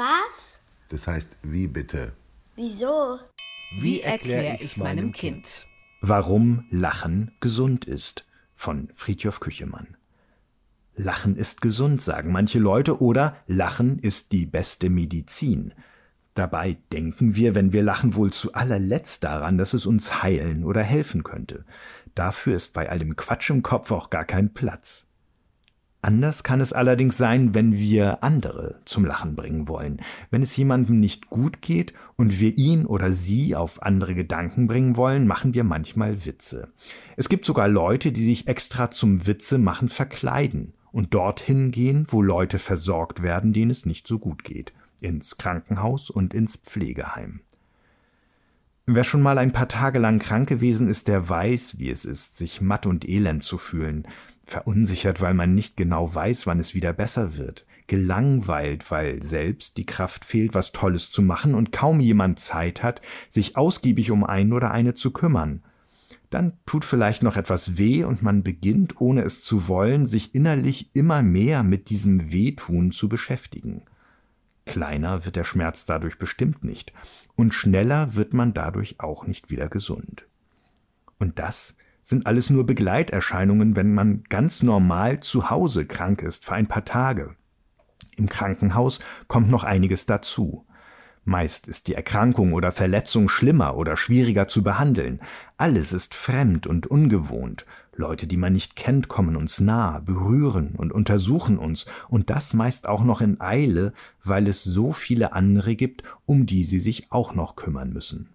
[0.00, 0.60] Was?
[0.88, 2.12] Das heißt, wie bitte?
[2.56, 3.18] Wieso?
[3.82, 5.66] Wie erkläre ich's meinem Kind?
[6.00, 8.24] Warum Lachen gesund ist
[8.56, 9.98] von Friedjof Küchemann.
[10.96, 15.74] Lachen ist gesund, sagen manche Leute, oder Lachen ist die beste Medizin.
[16.32, 20.82] Dabei denken wir, wenn wir lachen, wohl zu allerletzt daran, dass es uns heilen oder
[20.82, 21.66] helfen könnte.
[22.14, 25.09] Dafür ist bei all dem Quatsch im Kopf auch gar kein Platz.
[26.02, 30.00] Anders kann es allerdings sein, wenn wir andere zum Lachen bringen wollen.
[30.30, 34.96] Wenn es jemandem nicht gut geht und wir ihn oder sie auf andere Gedanken bringen
[34.96, 36.72] wollen, machen wir manchmal Witze.
[37.16, 42.22] Es gibt sogar Leute, die sich extra zum Witze machen verkleiden und dorthin gehen, wo
[42.22, 44.72] Leute versorgt werden, denen es nicht so gut geht.
[45.02, 47.40] Ins Krankenhaus und ins Pflegeheim.
[48.86, 52.38] Wer schon mal ein paar Tage lang krank gewesen ist, der weiß, wie es ist,
[52.38, 54.04] sich matt und elend zu fühlen,
[54.50, 59.86] verunsichert, weil man nicht genau weiß, wann es wieder besser wird, gelangweilt, weil selbst die
[59.86, 64.52] Kraft fehlt, was Tolles zu machen und kaum jemand Zeit hat, sich ausgiebig um einen
[64.52, 65.62] oder eine zu kümmern.
[66.30, 70.94] Dann tut vielleicht noch etwas weh und man beginnt, ohne es zu wollen, sich innerlich
[70.94, 73.82] immer mehr mit diesem Wehtun zu beschäftigen.
[74.64, 76.92] Kleiner wird der Schmerz dadurch bestimmt nicht,
[77.34, 80.24] und schneller wird man dadurch auch nicht wieder gesund.
[81.18, 86.54] Und das sind alles nur Begleiterscheinungen, wenn man ganz normal zu Hause krank ist für
[86.54, 87.36] ein paar Tage.
[88.16, 90.66] Im Krankenhaus kommt noch einiges dazu.
[91.24, 95.20] Meist ist die Erkrankung oder Verletzung schlimmer oder schwieriger zu behandeln.
[95.58, 97.66] Alles ist fremd und ungewohnt.
[97.94, 102.88] Leute, die man nicht kennt, kommen uns nah, berühren und untersuchen uns, und das meist
[102.88, 103.92] auch noch in Eile,
[104.24, 108.30] weil es so viele andere gibt, um die sie sich auch noch kümmern müssen.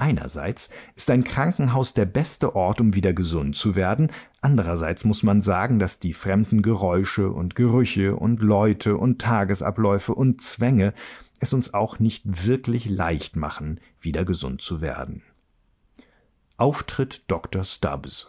[0.00, 5.42] Einerseits ist ein Krankenhaus der beste Ort, um wieder gesund zu werden, andererseits muss man
[5.42, 10.94] sagen, dass die fremden Geräusche und Gerüche und Leute und Tagesabläufe und Zwänge
[11.40, 15.22] es uns auch nicht wirklich leicht machen, wieder gesund zu werden.
[16.56, 17.64] Auftritt Dr.
[17.64, 18.28] Stubbs.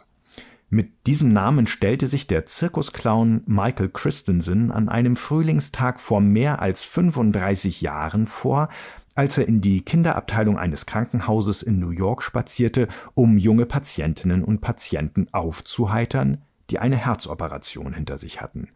[0.71, 6.83] Mit diesem Namen stellte sich der Zirkusclown Michael Christensen an einem Frühlingstag vor mehr als
[6.83, 8.69] 35 Jahren vor,
[9.15, 14.61] als er in die Kinderabteilung eines Krankenhauses in New York spazierte, um junge Patientinnen und
[14.61, 18.69] Patienten aufzuheitern, die eine Herzoperation hinter sich hatten.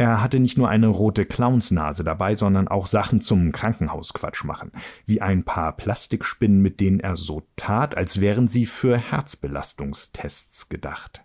[0.00, 4.70] Er hatte nicht nur eine rote Clownsnase dabei, sondern auch Sachen zum Krankenhausquatsch machen,
[5.06, 11.24] wie ein paar Plastikspinnen, mit denen er so tat, als wären sie für Herzbelastungstests gedacht.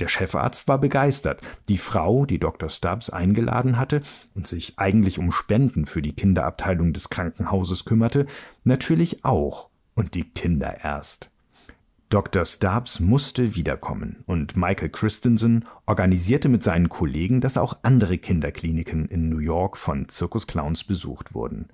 [0.00, 1.40] Der Chefarzt war begeistert.
[1.68, 2.68] Die Frau, die Dr.
[2.68, 4.02] Stubbs eingeladen hatte
[4.34, 8.26] und sich eigentlich um Spenden für die Kinderabteilung des Krankenhauses kümmerte,
[8.64, 11.30] natürlich auch und die Kinder erst.
[12.10, 12.44] Dr.
[12.44, 19.28] Stubbs musste wiederkommen und Michael Christensen organisierte mit seinen Kollegen, dass auch andere Kinderkliniken in
[19.28, 21.68] New York von Zirkusclowns besucht wurden.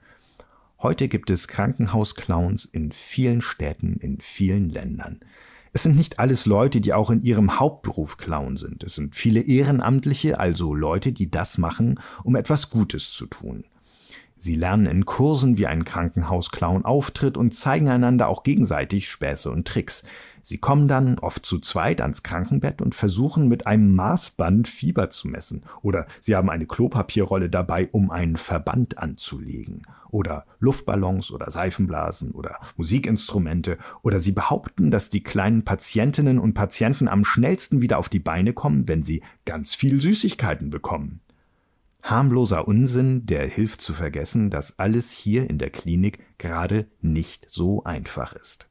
[0.78, 5.20] Heute gibt es Krankenhausclowns in vielen Städten, in vielen Ländern.
[5.72, 8.82] Es sind nicht alles Leute, die auch in ihrem Hauptberuf Clown sind.
[8.82, 13.64] Es sind viele Ehrenamtliche, also Leute, die das machen, um etwas Gutes zu tun.
[14.36, 19.68] Sie lernen in Kursen, wie ein Krankenhausclown auftritt und zeigen einander auch gegenseitig Späße und
[19.68, 20.02] Tricks.
[20.42, 25.28] Sie kommen dann oft zu zweit ans Krankenbett und versuchen mit einem Maßband Fieber zu
[25.28, 25.62] messen.
[25.82, 29.82] Oder sie haben eine Klopapierrolle dabei, um einen Verband anzulegen.
[30.10, 33.78] Oder Luftballons oder Seifenblasen oder Musikinstrumente.
[34.02, 38.52] Oder sie behaupten, dass die kleinen Patientinnen und Patienten am schnellsten wieder auf die Beine
[38.52, 41.20] kommen, wenn sie ganz viel Süßigkeiten bekommen.
[42.02, 47.84] Harmloser Unsinn, der hilft zu vergessen, dass alles hier in der Klinik gerade nicht so
[47.84, 48.69] einfach ist.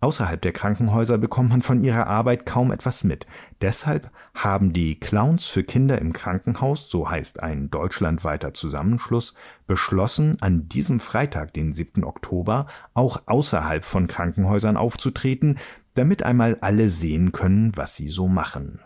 [0.00, 3.26] Außerhalb der Krankenhäuser bekommt man von ihrer Arbeit kaum etwas mit.
[3.62, 9.34] Deshalb haben die Clowns für Kinder im Krankenhaus, so heißt ein deutschlandweiter Zusammenschluss,
[9.66, 12.04] beschlossen, an diesem Freitag, den 7.
[12.04, 15.58] Oktober, auch außerhalb von Krankenhäusern aufzutreten,
[15.94, 18.80] damit einmal alle sehen können, was sie so machen.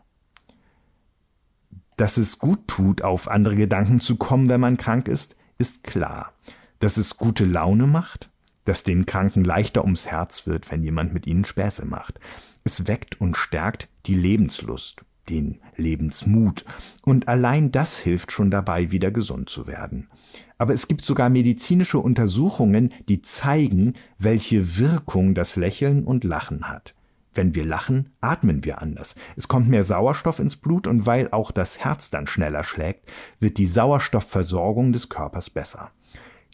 [1.97, 6.33] Dass es gut tut, auf andere Gedanken zu kommen, wenn man krank ist, ist klar.
[6.78, 8.29] Dass es gute Laune macht,
[8.70, 12.20] dass den Kranken leichter ums Herz wird, wenn jemand mit ihnen Späße macht.
[12.62, 16.64] Es weckt und stärkt die Lebenslust, den Lebensmut,
[17.02, 20.08] und allein das hilft schon dabei, wieder gesund zu werden.
[20.56, 26.94] Aber es gibt sogar medizinische Untersuchungen, die zeigen, welche Wirkung das Lächeln und Lachen hat.
[27.34, 29.16] Wenn wir lachen, atmen wir anders.
[29.34, 33.58] Es kommt mehr Sauerstoff ins Blut und weil auch das Herz dann schneller schlägt, wird
[33.58, 35.90] die Sauerstoffversorgung des Körpers besser.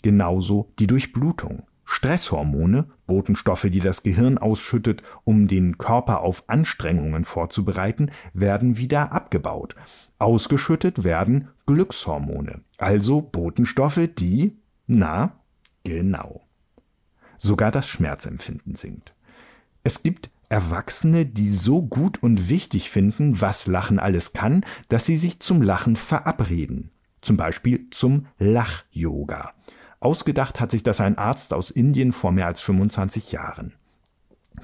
[0.00, 1.64] Genauso die Durchblutung.
[1.87, 9.77] Stresshormone, Botenstoffe, die das Gehirn ausschüttet, um den Körper auf Anstrengungen vorzubereiten, werden wieder abgebaut.
[10.19, 15.41] Ausgeschüttet werden Glückshormone, also Botenstoffe, die, na,
[15.85, 16.43] genau.
[17.38, 19.15] Sogar das Schmerzempfinden sinkt.
[19.85, 25.17] Es gibt Erwachsene, die so gut und wichtig finden, was Lachen alles kann, dass sie
[25.17, 26.91] sich zum Lachen verabreden.
[27.21, 29.55] Zum Beispiel zum Lach-Yoga.
[30.00, 33.75] Ausgedacht hat sich das ein Arzt aus Indien vor mehr als 25 Jahren.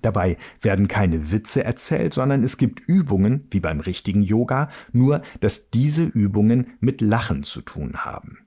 [0.00, 5.70] Dabei werden keine Witze erzählt, sondern es gibt Übungen, wie beim richtigen Yoga, nur dass
[5.70, 8.38] diese Übungen mit Lachen zu tun haben.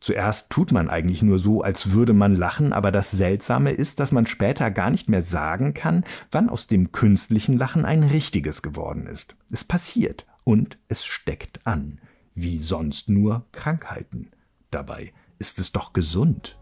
[0.00, 4.12] Zuerst tut man eigentlich nur so, als würde man lachen, aber das Seltsame ist, dass
[4.12, 9.06] man später gar nicht mehr sagen kann, wann aus dem künstlichen Lachen ein richtiges geworden
[9.06, 9.34] ist.
[9.50, 11.98] Es passiert und es steckt an,
[12.34, 14.30] wie sonst nur Krankheiten.
[14.70, 16.57] Dabei ist es doch gesund.